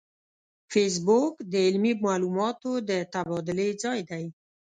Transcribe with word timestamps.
فېسبوک 0.71 1.33
د 1.51 1.53
علمي 1.65 1.93
معلوماتو 2.05 2.71
د 2.89 2.91
تبادلې 3.13 3.69
ځای 3.83 3.99
دی 4.09 4.25